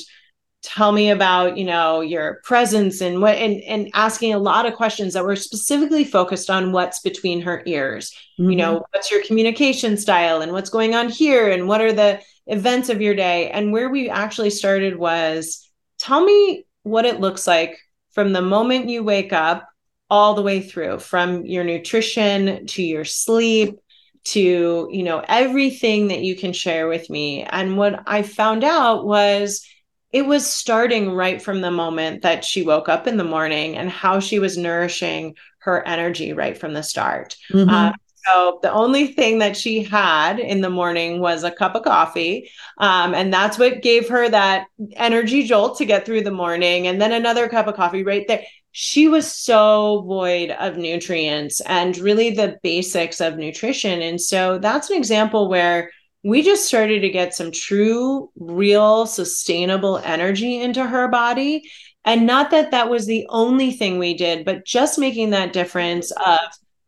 [0.63, 4.75] tell me about you know your presence and what and, and asking a lot of
[4.75, 8.51] questions that were specifically focused on what's between her ears mm-hmm.
[8.51, 12.21] you know what's your communication style and what's going on here and what are the
[12.47, 15.69] events of your day and where we actually started was
[15.99, 17.77] tell me what it looks like
[18.13, 19.69] from the moment you wake up
[20.13, 23.79] all the way through from your nutrition to your sleep
[24.25, 29.07] to you know everything that you can share with me and what i found out
[29.07, 29.67] was
[30.13, 33.89] it was starting right from the moment that she woke up in the morning and
[33.89, 37.35] how she was nourishing her energy right from the start.
[37.51, 37.71] Mm-hmm.
[37.71, 37.93] Uh,
[38.27, 42.51] so the only thing that she had in the morning was a cup of coffee.
[42.79, 46.87] Um, and that's what gave her that energy jolt to get through the morning.
[46.87, 48.45] And then another cup of coffee right there.
[48.73, 54.01] She was so void of nutrients and really the basics of nutrition.
[54.03, 55.91] And so that's an example where
[56.25, 61.69] we just started to get some true, real, sustainable energy into her body.
[62.05, 66.11] And not that that was the only thing we did, but just making that difference
[66.11, 66.41] of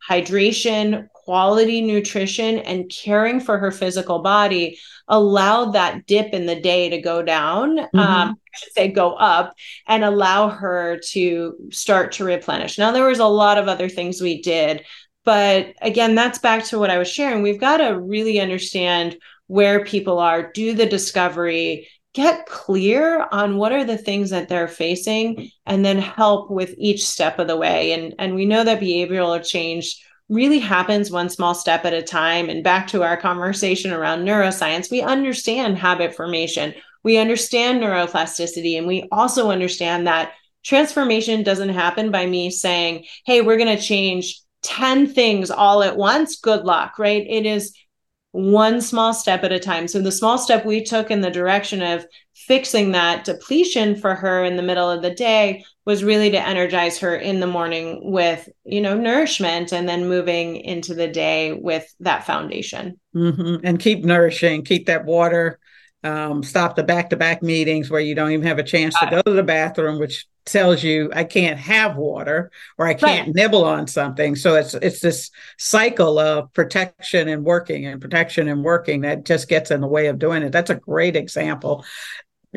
[0.09, 6.89] hydration, quality nutrition, and caring for her physical body allowed that dip in the day
[6.89, 7.77] to go down.
[7.77, 7.99] Mm-hmm.
[7.99, 9.53] Um, I should say go up
[9.87, 12.77] and allow her to start to replenish.
[12.77, 14.85] Now, there was a lot of other things we did,
[15.23, 17.41] but again, that's back to what I was sharing.
[17.41, 23.73] We've got to really understand where people are, do the discovery, get clear on what
[23.73, 27.91] are the things that they're facing, and then help with each step of the way.
[27.91, 32.49] And, and we know that behavioral change really happens one small step at a time.
[32.49, 38.87] And back to our conversation around neuroscience, we understand habit formation, we understand neuroplasticity, and
[38.87, 40.33] we also understand that
[40.63, 45.95] transformation doesn't happen by me saying, hey, we're going to change 10 things all at
[45.95, 47.25] once, good luck, right?
[47.29, 47.75] It is
[48.31, 49.87] one small step at a time.
[49.87, 54.43] So the small step we took in the direction of fixing that depletion for her
[54.43, 58.49] in the middle of the day was really to energize her in the morning with,
[58.63, 62.99] you know, nourishment and then moving into the day with that foundation.
[63.15, 63.57] Mm-hmm.
[63.63, 65.59] And keep nourishing, keep that water,
[66.03, 69.09] um, stop the back to back meetings where you don't even have a chance to
[69.09, 73.35] go to the bathroom, which tells you I can't have water or I can't right.
[73.35, 74.35] nibble on something.
[74.35, 79.49] So it's it's this cycle of protection and working and protection and working that just
[79.49, 80.51] gets in the way of doing it.
[80.51, 81.83] That's a great example.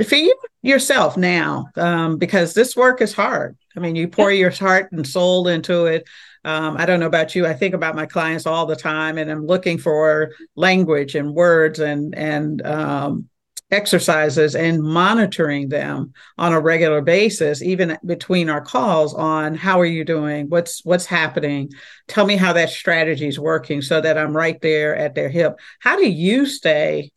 [0.05, 3.57] For you yourself now, um, because this work is hard.
[3.77, 6.07] I mean, you pour your heart and soul into it.
[6.45, 7.47] Um, I don't know about you.
[7.47, 11.81] I think about my clients all the time, and I'm looking for language and words
[11.81, 13.29] and and um,
[13.71, 19.85] exercises and monitoring them on a regular basis even between our calls on how are
[19.87, 21.71] you doing what's what's happening
[22.07, 25.59] tell me how that strategy is working so that i'm right there at their hip
[25.81, 27.11] how do you stay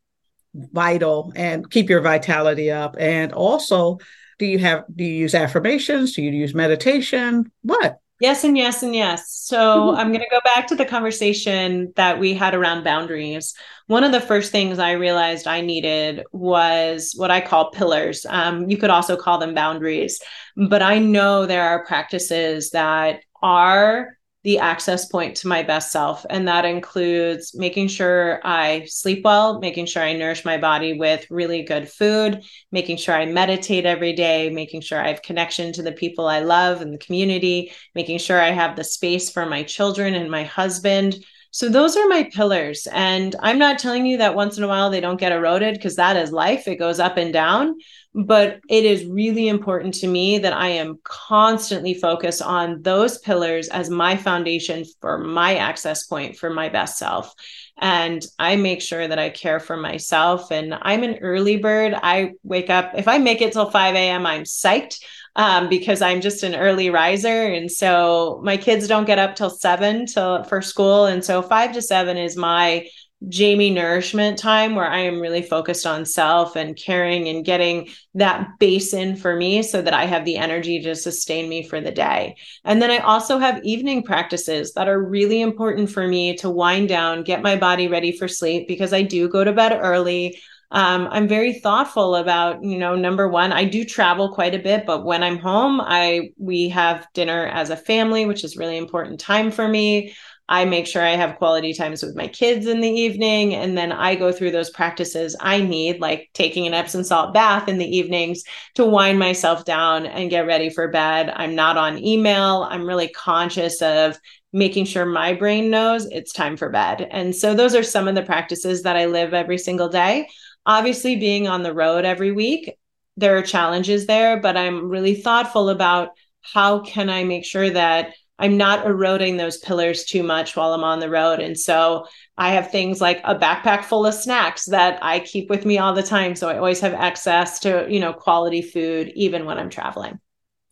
[0.54, 3.98] vital and keep your vitality up and also
[4.38, 8.84] do you have do you use affirmations do you use meditation what Yes, and yes,
[8.84, 9.32] and yes.
[9.32, 10.00] So mm-hmm.
[10.00, 13.56] I'm going to go back to the conversation that we had around boundaries.
[13.88, 18.24] One of the first things I realized I needed was what I call pillars.
[18.30, 20.22] Um, you could also call them boundaries,
[20.56, 26.26] but I know there are practices that are the access point to my best self.
[26.30, 31.30] And that includes making sure I sleep well, making sure I nourish my body with
[31.30, 35.84] really good food, making sure I meditate every day, making sure I have connection to
[35.84, 39.62] the people I love and the community, making sure I have the space for my
[39.62, 41.24] children and my husband.
[41.52, 42.88] So those are my pillars.
[42.92, 45.98] And I'm not telling you that once in a while they don't get eroded because
[45.98, 46.68] that is life.
[46.68, 47.76] It goes up and down
[48.14, 53.70] but it is really important to me that I am constantly focused on those pillars
[53.70, 57.34] as my foundation for my access point for my best self.
[57.82, 60.52] And I make sure that I care for myself.
[60.52, 61.94] And I'm an early bird.
[61.96, 65.00] I wake up, if I make it till 5 a.m., I'm psyched
[65.36, 67.46] um, because I'm just an early riser.
[67.46, 71.06] And so my kids don't get up till seven till for school.
[71.06, 72.88] And so five to seven is my
[73.28, 78.58] Jamie nourishment time where I am really focused on self and caring and getting that
[78.60, 81.92] base in for me so that I have the energy to sustain me for the
[81.92, 82.36] day.
[82.64, 86.90] And then I also have evening practices that are really important for me to wind
[86.90, 90.40] down, get my body ready for sleep because I do go to bed early.
[90.72, 94.86] Um, I'm very thoughtful about, you know, number one, I do travel quite a bit,
[94.86, 99.20] but when I'm home, I we have dinner as a family, which is really important
[99.20, 100.16] time for me.
[100.50, 103.56] I make sure I have quality times with my kids in the evening.
[103.56, 107.68] And then I go through those practices I need, like taking an Epsom salt bath
[107.70, 108.44] in the evenings
[108.76, 111.32] to wind myself down and get ready for bed.
[111.36, 112.68] I'm not on email.
[112.70, 114.20] I'm really conscious of
[114.54, 117.08] making sure my brain knows it's time for bed.
[117.10, 120.28] And so those are some of the practices that I live every single day.
[120.66, 122.78] Obviously, being on the road every week,
[123.18, 126.10] there are challenges there, but I'm really thoughtful about
[126.42, 130.84] how can I make sure that I'm not eroding those pillars too much while I'm
[130.84, 131.40] on the road.
[131.40, 135.64] And so I have things like a backpack full of snacks that I keep with
[135.64, 136.36] me all the time.
[136.36, 140.20] So I always have access to, you know, quality food, even when I'm traveling.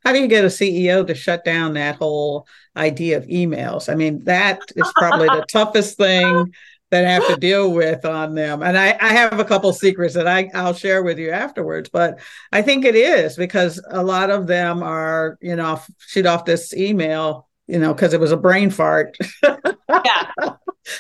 [0.03, 3.87] How do you get a CEO to shut down that whole idea of emails?
[3.87, 6.51] I mean, that is probably the toughest thing
[6.89, 8.63] that I have to deal with on them.
[8.63, 12.19] And I, I have a couple secrets that I, I'll share with you afterwards, but
[12.51, 16.73] I think it is because a lot of them are, you know, shoot off this
[16.73, 19.15] email you know, because it was a brain fart.
[19.43, 20.31] yeah.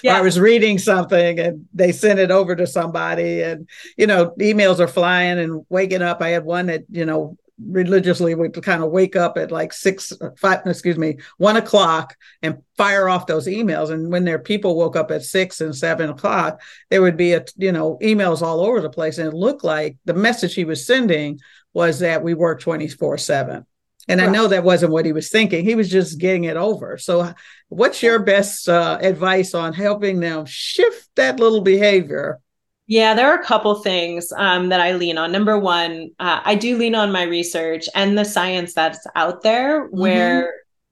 [0.03, 0.17] yeah.
[0.17, 4.79] I was reading something and they sent it over to somebody, and you know, emails
[4.79, 6.21] are flying and waking up.
[6.21, 10.13] I had one that you know religiously would kind of wake up at like six,
[10.37, 13.89] five, excuse me, one o'clock and fire off those emails.
[13.89, 17.43] And when their people woke up at six and seven o'clock, there would be a
[17.57, 20.85] you know emails all over the place, and it looked like the message he was
[20.85, 21.39] sending
[21.73, 23.65] was that we work twenty four seven.
[24.09, 24.27] And right.
[24.27, 25.63] I know that wasn't what he was thinking.
[25.63, 26.97] He was just getting it over.
[26.97, 27.33] So,
[27.69, 32.41] what's your best uh, advice on helping them shift that little behavior?
[32.87, 35.31] Yeah, there are a couple things um, that I lean on.
[35.31, 39.87] Number one, uh, I do lean on my research and the science that's out there,
[39.87, 40.01] mm-hmm.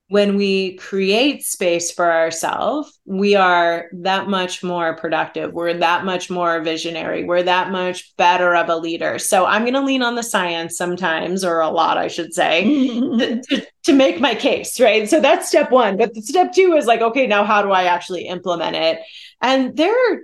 [0.10, 5.52] When we create space for ourselves, we are that much more productive.
[5.52, 7.26] We're that much more visionary.
[7.26, 9.20] We're that much better of a leader.
[9.20, 12.64] So I'm going to lean on the science sometimes, or a lot, I should say,
[12.64, 15.10] to, to, to, make my case, right?
[15.10, 15.98] So that's step one.
[15.98, 19.00] But step two is like, okay, now how do I actually implement it?
[19.42, 20.20] And there are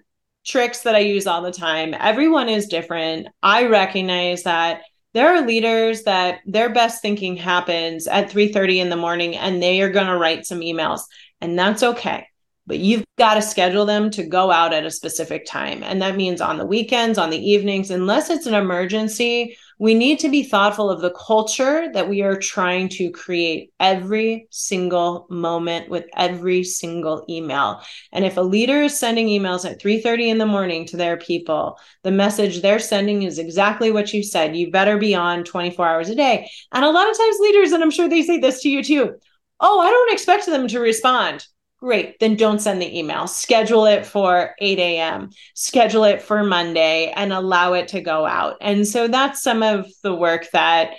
[0.45, 1.93] tricks that I use all the time.
[1.93, 3.27] Everyone is different.
[3.41, 4.81] I recognize that
[5.13, 9.81] there are leaders that their best thinking happens at 3:30 in the morning and they
[9.81, 11.01] are going to write some emails
[11.41, 12.27] and that's okay.
[12.65, 16.15] But you've got to schedule them to go out at a specific time and that
[16.15, 20.43] means on the weekends on the evenings unless it's an emergency we need to be
[20.43, 26.63] thoughtful of the culture that we are trying to create every single moment with every
[26.63, 27.81] single email.
[28.13, 31.77] And if a leader is sending emails at 3:30 in the morning to their people,
[32.03, 34.55] the message they're sending is exactly what you said.
[34.55, 36.49] You better be on 24 hours a day.
[36.71, 39.15] And a lot of times leaders and I'm sure they say this to you too.
[39.59, 41.45] Oh, I don't expect them to respond.
[41.83, 42.17] Great.
[42.21, 43.27] Then don't send the email.
[43.27, 48.55] Schedule it for 8 a.m., schedule it for Monday, and allow it to go out.
[48.61, 50.91] And so that's some of the work that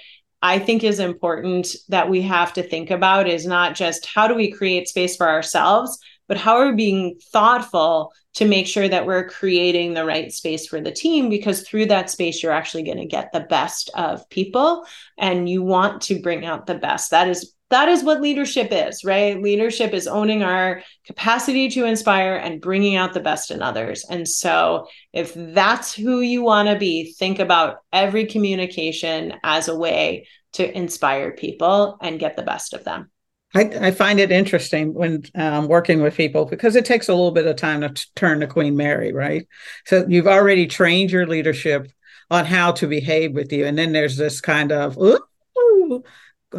[0.43, 4.35] I think is important that we have to think about is not just how do
[4.35, 9.07] we create space for ourselves, but how are we being thoughtful to make sure that
[9.07, 12.99] we're creating the right space for the team because through that space you're actually going
[12.99, 14.85] to get the best of people
[15.16, 19.05] and you want to bring out the best that is that is what leadership is,
[19.05, 19.41] right?
[19.41, 24.05] Leadership is owning our capacity to inspire and bringing out the best in others.
[24.09, 29.77] And so, if that's who you want to be, think about every communication as a
[29.77, 33.11] way to inspire people and get the best of them.
[33.55, 37.31] I, I find it interesting when um, working with people because it takes a little
[37.31, 39.47] bit of time to t- turn to Queen Mary, right?
[39.87, 41.91] So you've already trained your leadership
[42.31, 46.03] on how to behave with you, and then there's this kind of ooh,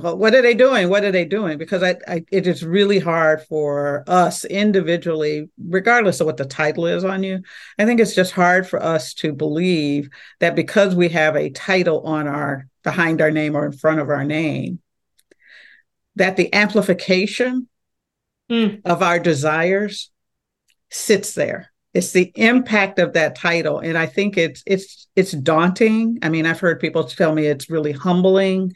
[0.01, 0.89] what are they doing?
[0.89, 1.57] What are they doing?
[1.57, 6.85] Because I, I, it is really hard for us individually regardless of what the title
[6.85, 7.41] is on you
[7.79, 12.01] i think it's just hard for us to believe that because we have a title
[12.01, 14.79] on our behind our name or in front of our name
[16.15, 17.67] that the amplification
[18.49, 18.81] mm.
[18.85, 20.11] of our desires
[20.89, 21.71] sits there.
[21.93, 26.19] It's the impact of that title and i think it's it's it's daunting.
[26.21, 28.73] I mean i've heard people tell me it's really humbling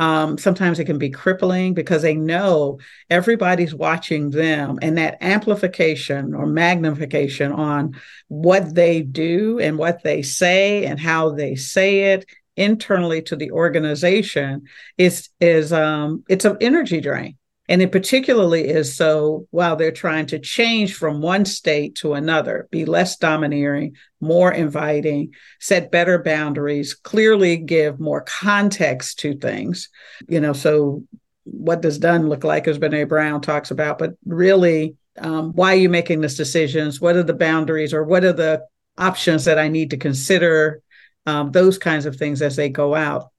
[0.00, 2.78] um, sometimes it can be crippling because they know
[3.10, 7.94] everybody's watching them, and that amplification or magnification on
[8.28, 12.24] what they do and what they say and how they say it
[12.56, 14.62] internally to the organization
[14.96, 17.36] is is um, it's an energy drain
[17.70, 22.66] and it particularly is so while they're trying to change from one state to another,
[22.72, 29.88] be less domineering, more inviting, set better boundaries, clearly give more context to things.
[30.26, 31.04] You know, so
[31.44, 35.78] what does done look like, as Brene Brown talks about, but really, um, why are
[35.78, 37.00] you making these decisions?
[37.00, 38.66] What are the boundaries or what are the
[38.98, 40.82] options that I need to consider?
[41.24, 43.29] Um, those kinds of things as they go out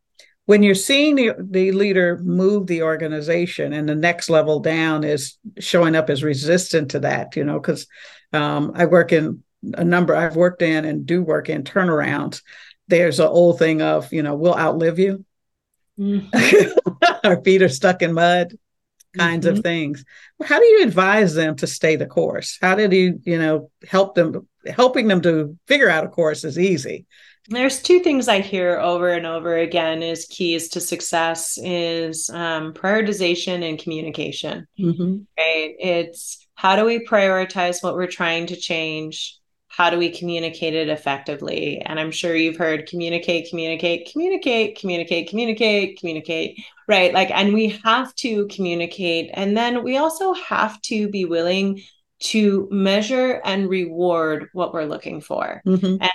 [0.46, 5.38] when you're seeing the, the leader move the organization and the next level down is
[5.60, 7.88] showing up as resistant to that you know because
[8.34, 9.44] um, i work in
[9.76, 12.42] a number i've worked in and do work in turnarounds.
[12.88, 15.26] There's an old thing of you know we'll outlive you.
[16.00, 17.08] Mm-hmm.
[17.24, 18.54] our feet are stuck in mud
[19.18, 19.58] kinds mm-hmm.
[19.58, 20.06] of things.
[20.44, 22.58] How do you advise them to stay the course?
[22.62, 26.58] How did you you know help them helping them to figure out a course is
[26.58, 27.06] easy
[27.48, 32.74] there's two things I hear over and over again is keys to success is um,
[32.74, 34.68] prioritization and communication.
[34.80, 35.18] Mm-hmm.
[35.38, 35.76] Right?
[35.80, 39.38] It's how do we prioritize what we're trying to change?
[39.68, 41.82] How do we communicate it effectively?
[41.82, 47.14] And I'm sure you've heard communicate, communicate, communicate, communicate, communicate, communicate, right?
[47.14, 49.32] Like, and we have to communicate.
[49.34, 51.82] And then we also have to be willing
[52.20, 55.62] to measure and reward what we're looking for.
[55.66, 55.86] Mm-hmm.
[55.86, 56.12] And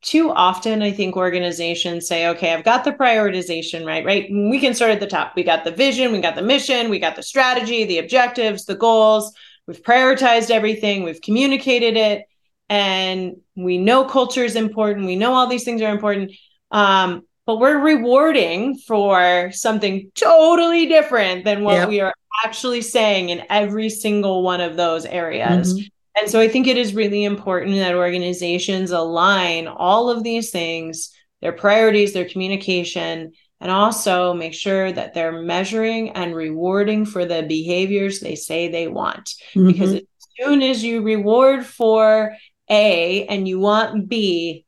[0.00, 4.30] too often i think organizations say okay i've got the prioritization right right?
[4.30, 5.34] We can start at the top.
[5.34, 8.76] We got the vision we got the mission we got the strategy the objectives the
[8.76, 9.34] goals.
[9.68, 11.02] We've prioritized everything.
[11.02, 12.24] We've communicated it.
[12.70, 15.06] And we know culture is important.
[15.06, 16.32] We know all these things are important.
[16.70, 21.88] Um, but we're rewarding for something totally different than what yep.
[21.88, 25.74] we are actually saying in every single one of those areas.
[25.74, 25.86] Mm-hmm.
[26.18, 31.10] And so I think it is really important that organizations align all of these things,
[31.40, 37.42] their priorities, their communication, and also make sure that they're measuring and rewarding for the
[37.42, 39.34] behaviors they say they want.
[39.54, 39.66] Mm-hmm.
[39.66, 40.02] Because as
[40.40, 42.34] soon as you reward for
[42.70, 44.64] A and you want B,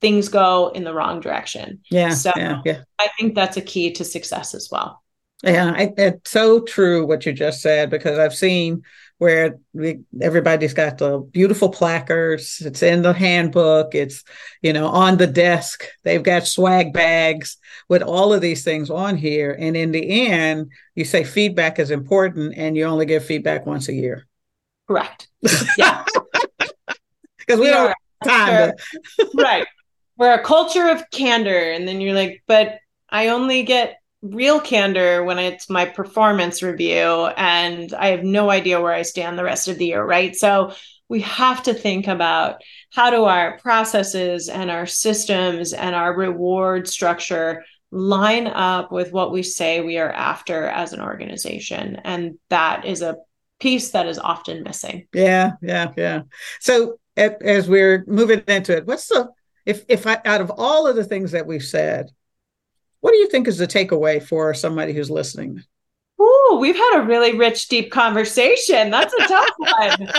[0.00, 1.80] things go in the wrong direction.
[1.90, 2.10] Yeah.
[2.10, 2.82] So yeah, yeah.
[2.98, 5.02] I think that's a key to success as well.
[5.42, 8.82] Yeah, I, it's so true what you just said because I've seen
[9.24, 12.60] where we, everybody's got the beautiful placards.
[12.60, 13.94] It's in the handbook.
[13.94, 14.22] It's,
[14.60, 15.86] you know, on the desk.
[16.02, 17.56] They've got swag bags
[17.88, 19.56] with all of these things on here.
[19.58, 23.88] And in the end, you say feedback is important and you only give feedback once
[23.88, 24.26] a year.
[24.86, 25.28] Correct.
[25.78, 26.04] Yeah.
[27.38, 27.94] Because we, we don't
[28.24, 28.72] have time.
[29.20, 29.30] To...
[29.36, 29.66] right.
[30.18, 31.72] We're a culture of candor.
[31.72, 32.76] And then you're like, but
[33.08, 38.80] I only get real candor when it's my performance review and I have no idea
[38.80, 40.34] where I stand the rest of the year, right?
[40.34, 40.72] So
[41.10, 46.88] we have to think about how do our processes and our systems and our reward
[46.88, 52.00] structure line up with what we say we are after as an organization.
[52.02, 53.16] And that is a
[53.60, 55.06] piece that is often missing.
[55.12, 56.22] Yeah, yeah, yeah.
[56.60, 59.28] So as we're moving into it, what's the
[59.66, 62.10] if if I, out of all of the things that we've said,
[63.04, 65.62] what do you think is the takeaway for somebody who's listening?
[66.18, 68.90] Ooh, we've had a really rich, deep conversation.
[68.90, 70.10] That's a tough one.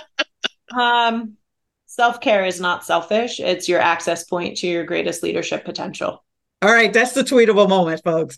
[0.79, 1.37] Um,
[1.87, 6.23] self care is not selfish; it's your access point to your greatest leadership potential.
[6.61, 8.37] All right, that's the tweetable moment, folks.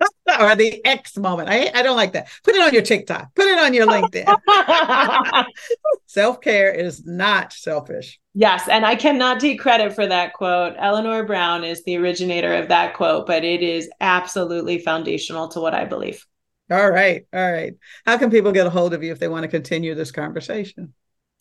[0.40, 1.48] or the X moment.
[1.48, 2.28] I, I don't like that.
[2.44, 3.34] Put it on your TikTok.
[3.34, 5.44] Put it on your LinkedIn.
[6.06, 8.18] Self care is not selfish.
[8.34, 10.74] Yes, and I cannot take credit for that quote.
[10.78, 15.74] Eleanor Brown is the originator of that quote, but it is absolutely foundational to what
[15.74, 16.24] I believe.
[16.70, 17.26] All right.
[17.32, 17.74] All right.
[18.06, 20.94] How can people get a hold of you if they want to continue this conversation?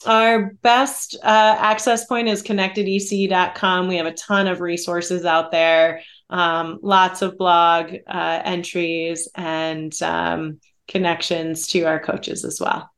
[0.06, 3.88] Our best uh, access point is connectedec.com.
[3.88, 9.94] We have a ton of resources out there, um, lots of blog uh, entries and
[10.02, 12.90] um, connections to our coaches as well.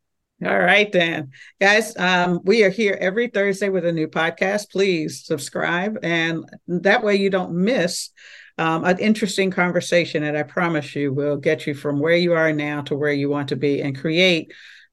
[0.43, 4.71] All right, then, guys, um, we are here every Thursday with a new podcast.
[4.71, 8.09] Please subscribe, and that way you don't miss
[8.57, 12.51] um, an interesting conversation that I promise you will get you from where you are
[12.53, 14.51] now to where you want to be and create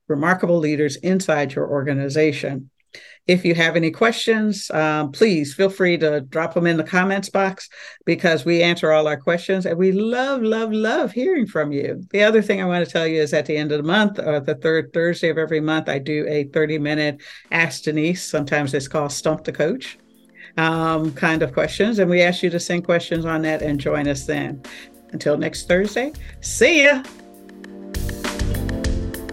[0.09, 2.70] remarkable leaders inside your organization.
[3.26, 7.28] If you have any questions, um, please feel free to drop them in the comments
[7.28, 7.68] box
[8.06, 12.02] because we answer all our questions and we love, love, love hearing from you.
[12.11, 14.18] The other thing I want to tell you is at the end of the month,
[14.18, 17.20] or the third Thursday of every month, I do a 30 minute
[17.52, 18.24] Ask Denise.
[18.24, 19.98] Sometimes it's called Stump the Coach
[20.59, 21.98] um, kind of questions.
[21.98, 24.62] And we ask you to send questions on that and join us then.
[25.12, 27.02] Until next Thursday, see ya.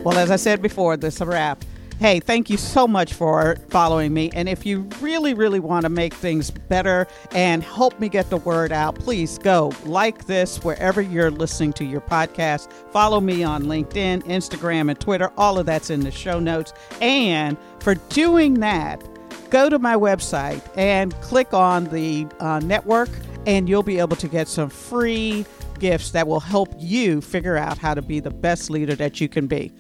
[0.06, 1.66] Well, as I said before, this is a wrap.
[1.98, 4.30] Hey, thank you so much for following me.
[4.36, 8.38] And if you really, really want to make things better and help me get the
[8.38, 12.72] word out, please go like this wherever you're listening to your podcast.
[12.92, 15.32] Follow me on LinkedIn, Instagram, and Twitter.
[15.38, 16.72] All of that's in the show notes.
[17.02, 19.04] And for doing that,
[19.50, 23.10] go to my website and click on the uh, network,
[23.48, 25.48] and you'll be able to get some free
[25.86, 29.30] gifts that will help you figure out how to be the best leader that you
[29.30, 29.72] can be.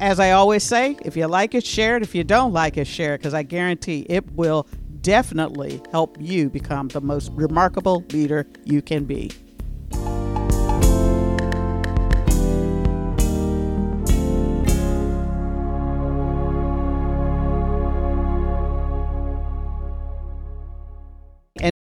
[0.00, 2.02] As I always say, if you like it, share it.
[2.02, 4.66] If you don't like it, share it because I guarantee it will
[5.00, 9.30] definitely help you become the most remarkable leader you can be.